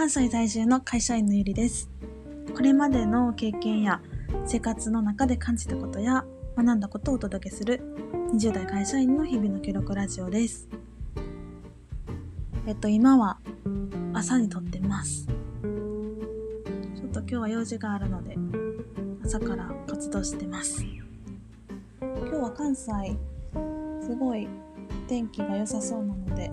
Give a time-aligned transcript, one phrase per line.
[0.00, 1.90] 関西在住の会社員のゆりです。
[2.56, 4.00] これまでの経験や
[4.46, 6.24] 生活の中で感じたことや
[6.56, 7.82] 学んだことをお届けする
[8.32, 10.70] 20代会社員の日々の記録ラジオです。
[12.66, 13.40] えっと、今は
[14.14, 15.26] 朝に撮ってます。
[15.26, 18.38] ちょっと今日は用事があるので、
[19.22, 20.82] 朝から活動してます。
[20.82, 22.90] 今日は関西、
[24.00, 24.48] すごい
[25.06, 26.50] 天気が良さそうなので、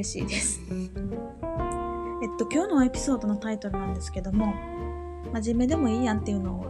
[0.00, 0.60] 嬉しいです。
[2.22, 4.54] えっと、今日のエピソードのタイトルなんですけども、
[5.32, 6.66] 真面目でもいいやんっていうのを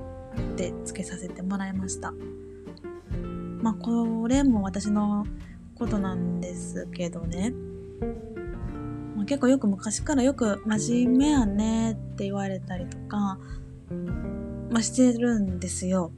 [0.56, 2.12] で付けさせてもらいました。
[3.62, 5.27] まあ、これも私の
[5.77, 7.53] ことなんですけどね。
[9.16, 13.39] まあ、結構よく昔からよく真面目やねって言われたりとか、
[14.70, 16.11] まあ、してるんですよ。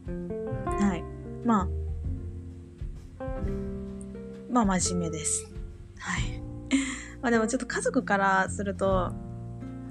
[0.67, 1.05] はい。
[1.45, 1.69] まあ、
[4.51, 5.47] まあ真面目です。
[5.99, 6.43] はい。
[7.23, 9.13] まあでもちょっと家族からすると、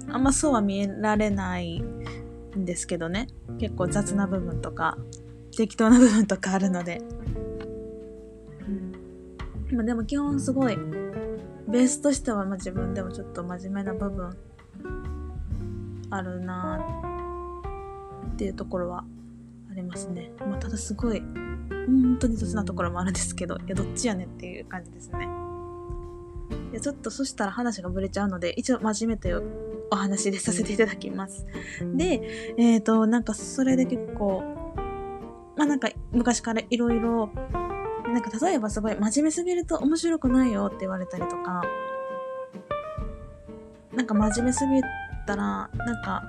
[0.08, 3.28] あんまそうは見られないんですけどね。
[3.58, 4.98] 結構雑な部分とか、
[5.56, 7.00] 適当な部分とかあるので。
[9.70, 10.76] うん、まあでも基本すごい、
[11.68, 14.36] ベースとしてはまあ自分でもちょっと真面目な部分
[16.10, 16.84] あるな
[18.34, 19.04] っていうところは
[19.70, 20.32] ありますね。
[20.38, 21.22] まあただすごい、
[21.86, 25.26] 本当に雑なところもあるんですけど、いや、どっちやねんっていう感じですね。
[26.72, 29.42] いや、ちょっとそしたら話がぶれちゃうので、一応真面目という
[29.90, 31.46] お話でさせていただきます。
[31.94, 34.42] で、えっ、ー、と、なんかそれで結構、
[35.56, 37.30] まあなんか昔からいろいろ、
[38.04, 41.62] なんか例えばすごい真面目すぎると面白くないよって言われたりとか、
[43.94, 44.80] なんか真面目すぎ
[45.26, 46.22] たら、なんか、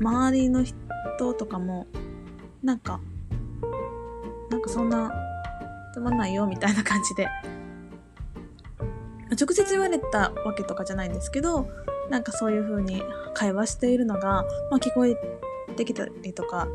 [0.00, 1.86] 周りの人とかも、
[2.62, 3.00] なんか、
[4.50, 5.12] なんかそんな、
[5.92, 7.28] つまんないよみたいな感じで、
[9.36, 11.68] 直接言われたわけとかじゃないんですけど、
[12.10, 13.02] なんかそういう風に
[13.34, 15.16] 会話しているのが、まあ聞こえ
[15.76, 16.68] てきたりとか、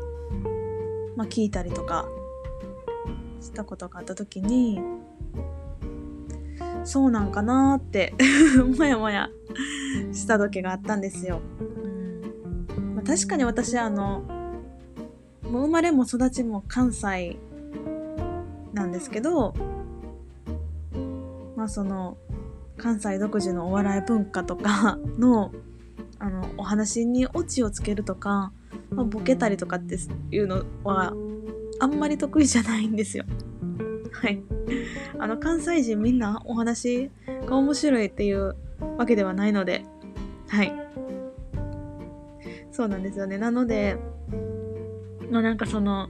[1.16, 2.08] まあ聞いたりとか
[3.40, 4.80] したことがあった時に、
[6.84, 8.14] そうなんかなーって
[8.78, 9.28] もやもや
[10.12, 11.40] した時があったんですよ。
[12.94, 14.22] まあ、確かに私あの、
[15.42, 17.36] もう生まれも育ちも関西
[18.72, 19.54] なんですけど、
[21.56, 22.16] まあその、
[22.76, 25.52] 関西独自のお笑い文化とか の、
[26.18, 28.52] あの、お話にオチをつけるとか、
[28.90, 29.96] まあ、ボケたりとかって
[30.30, 31.14] いうのは、
[31.78, 33.24] あんまり得意じゃないんですよ。
[34.12, 34.42] はい。
[35.18, 37.10] あの、関西人みんなお話
[37.46, 38.56] が面白いっていう
[38.98, 39.84] わけではないので、
[40.48, 40.72] はい。
[42.70, 43.38] そうなんですよね。
[43.38, 43.96] なので、
[45.30, 46.08] まあなんかその、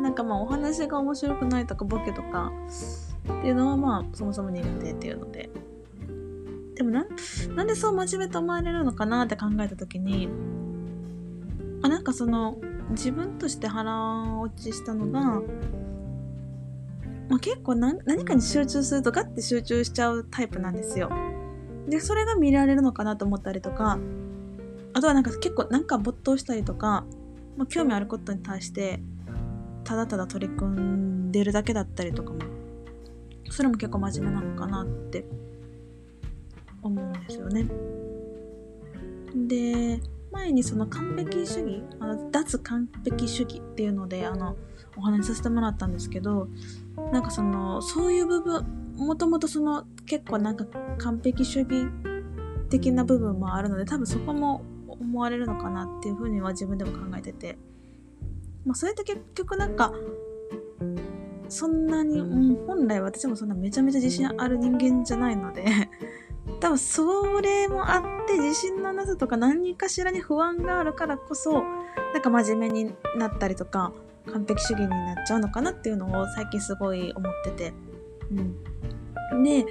[0.00, 2.52] なんかまあお話が面白くないとかボケとか
[3.26, 5.50] っていうのはまあそもそも苦手っていうので。
[6.74, 7.06] でもな、
[7.54, 10.28] なんでそう真面目と思われるのかなって考えたときに、
[11.82, 12.58] あ、なんかその
[12.90, 15.40] 自分として腹落ちしたのが、
[17.28, 21.10] まあ、結構何何かに集中するとガッて集中しちゃうタイプなんですよ。
[21.88, 23.98] で、それが見られるのかなと思ったりとか、
[24.92, 27.04] あとはなんか結構なんか没頭したりとか、
[27.56, 29.00] まあ、興味あることに対して
[29.84, 32.38] ただただ取り組んでるだけだったりとかも
[33.50, 35.24] それも結構真面目なのかなって
[36.82, 37.66] 思うんですよね。
[39.34, 40.00] で
[40.32, 44.56] 前にその完璧主義あの脱完璧主義っていうのであの
[44.96, 46.48] お話しさせてもらったんですけど
[47.12, 48.64] なんかそのそういう部分
[48.96, 50.64] もともとその結構なんか
[50.98, 51.86] 完璧主義
[52.70, 57.58] 的な部分もあるので多分そこも思われるのかなっていうふうには自分でも考えてて
[58.64, 59.92] まあそれって結局なんか
[61.48, 65.64] そんなに、うん、本来私もそんなめちゃめちゃ自信ある人間じゃないので
[66.60, 71.62] 多分それもあって自信のなさとか何かしらに不安があるからこそ
[72.12, 73.92] なんか真面目になったりとか
[74.32, 77.72] 完璧主義になっちゃうのかなっていうのを最近すごい思ってて。
[78.30, 78.56] うん。
[79.42, 79.66] で、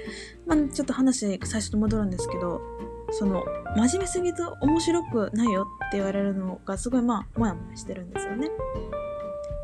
[0.46, 2.60] まあ、ちょっと話最初に戻るんですけど
[3.10, 3.44] その
[3.76, 8.50] 真面目すぎると面白くないよって言われるのがすごいまあもやもやしてるんですよね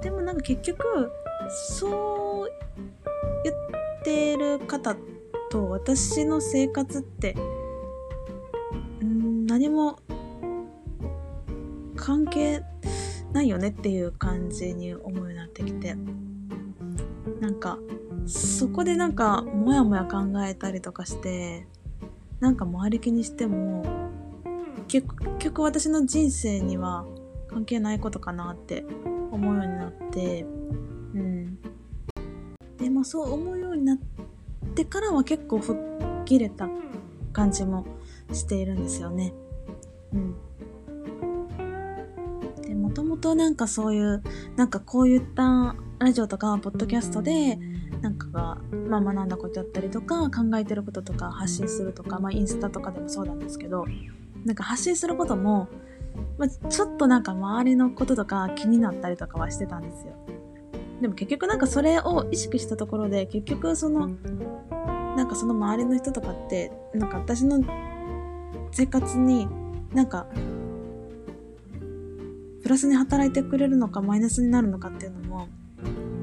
[0.03, 1.11] でもなんか結局
[1.49, 2.51] そう
[3.45, 3.57] 言っ
[4.05, 4.97] てる方
[5.51, 7.37] と私の生活って
[9.03, 9.99] ん何も
[11.97, 12.63] 関係
[13.33, 15.97] ないよねっていう感じに思うようになってきて。
[17.43, 17.79] なんか
[18.25, 21.67] そこでなんかモヤモヤ考えたりとかして
[22.39, 23.85] なんか周り気にしても
[24.87, 25.09] 結
[25.41, 27.05] 局私の人生には
[27.49, 28.85] 関係ないことかなって
[29.33, 30.47] 思うようになって
[31.15, 31.59] うん
[32.79, 33.99] でもそう思うようになっ
[34.73, 36.69] ってからは結構吹っ切れた
[37.33, 37.87] 感じも
[38.33, 39.35] しているんですよね。
[40.13, 40.35] うん。
[42.63, 44.23] で、もともとなんかそういう、
[44.57, 47.59] なんかこういったラジオとかポッドキャストで、
[48.01, 48.59] なんかが、
[48.89, 53.85] まあ、学んだことだったりとか考えてることとか発信するとか、まあ、インスタとかでもそうなんですけど
[54.45, 55.69] なんか発信することも、
[56.39, 60.15] まあ、ちょっとなんか周りのこととか気になったりとかはしてたんですよ。
[61.01, 64.09] でも結局なんかそれを意識したところで結局その
[65.17, 67.61] なんかその周りの人とかってなんか私の
[68.71, 69.49] 生活に
[69.93, 70.27] なんか
[72.63, 75.49] プラスに働いてくれるのかマイナスになるのかっていうのも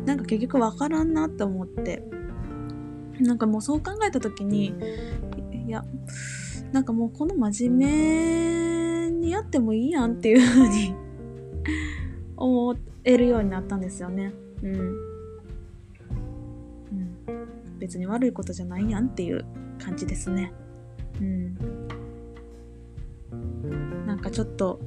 [0.06, 2.04] なんか結局わからんなって思って。
[3.22, 4.74] なんかもうそう考えた時に
[5.68, 5.84] いや
[6.72, 8.69] なんかもうこの真面目
[9.30, 10.96] にやってもいいやんっていう風に
[12.36, 14.34] 思えるようになったんですよね。
[14.64, 14.76] うん、う
[17.32, 19.46] ん、別に悪いことじゃないやんっていう
[19.78, 20.52] 感じですね。
[21.22, 21.56] うん。
[24.08, 24.80] なんかちょっと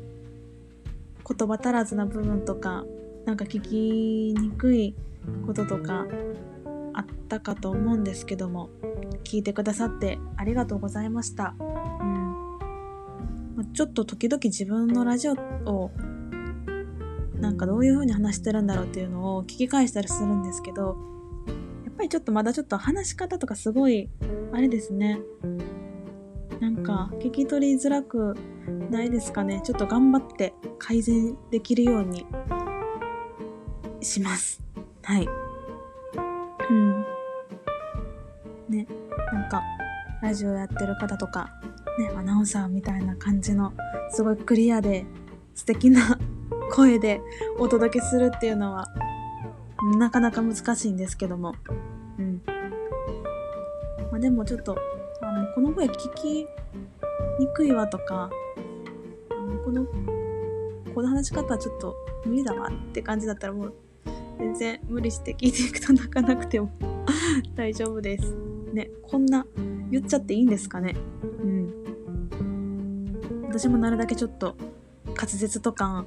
[1.25, 2.85] 言葉足らずな部分とか
[3.25, 4.97] なんか聞きにくい
[5.47, 6.07] こととか
[6.93, 8.71] あったかと思うんですけども
[9.23, 11.55] 聞いてくださってありがとうございました。
[13.65, 15.91] ちょっと時々自分のラジオを
[17.37, 20.97] なんかどういう風に話してるんだろうっていうのを聞き返したりするんですけど
[21.85, 24.11] やっぱりちょっとまだちょっと話し方とかすごい
[24.53, 25.21] あれですね
[26.61, 28.37] なんか聞き取りづらく
[28.91, 32.27] ないですかねちょっと頑張って改善できるように
[34.01, 34.63] します
[35.05, 35.27] はい。
[36.71, 37.05] うん。
[38.69, 38.87] ね、
[39.33, 39.63] なんか、
[40.23, 41.51] ラジオやってる方とか、
[41.99, 43.73] ね、アナウンサーみたいな感じの、
[44.11, 45.05] すごいクリアで
[45.55, 46.19] 素敵な
[46.73, 47.21] 声で
[47.59, 48.87] お届けするっていうのは、
[49.99, 51.55] なかなか難しいんですけども。
[52.19, 52.43] うん。
[54.11, 54.77] まあ、でもちょっと、
[55.21, 56.47] あの、この声聞き
[57.39, 58.31] にくいわとか、
[59.31, 59.87] あのこの、
[60.95, 63.75] この話し方はちょっと無理だわって感じだったらもう
[64.39, 66.71] 全然無理して聞いていくと 泣かなくても
[67.57, 68.35] 大丈夫です。
[68.73, 69.47] ね、こんな
[69.91, 70.95] 言っちゃっていいんですかね？
[71.43, 71.62] うん。
[73.53, 74.57] 私もなるだけちょっと
[75.09, 76.07] 滑舌とか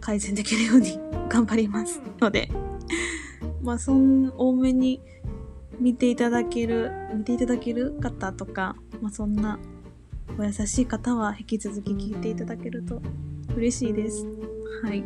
[0.00, 1.00] 改善できるように
[1.30, 2.50] 頑張りますので、
[3.64, 5.00] まあ、そん、多めに
[5.80, 9.58] 見ていただける、見ていただける方とか、まあ、そんな
[10.38, 13.00] お優しい方は引き続き聞いていただけると
[13.56, 14.26] 嬉しいです。
[14.82, 15.02] はい。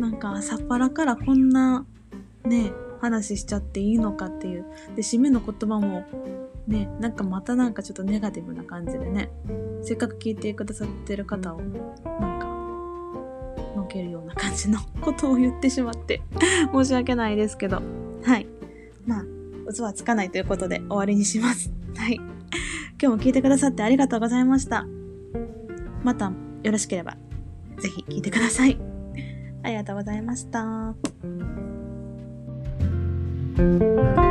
[0.00, 1.86] なんか朝っぱらからこんな
[2.44, 4.64] ね話しちゃっていいのかっていう。
[4.94, 6.04] で締めの言葉も
[6.66, 9.30] ねなんかまたなんかちょっとネガティブな感じでね。
[9.82, 12.46] せっかく聞いてくださってる方をなんか
[13.76, 16.22] のけるような感じのことを言ってしまって
[16.72, 17.82] 申し訳ないですけど。
[18.24, 18.46] はい。
[19.06, 19.24] まあ
[19.66, 21.70] 嘘はつかないということで終わりにします。
[21.96, 22.14] はい。
[22.14, 22.26] 今
[22.98, 24.86] 日も聞いてくださってありがとうございました。
[26.02, 26.32] また
[26.62, 27.16] よろしければ
[27.78, 28.78] ぜひ聞いてください。
[29.62, 30.94] ありがとうございました。
[33.56, 34.25] Música